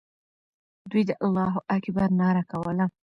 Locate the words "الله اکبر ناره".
1.23-2.43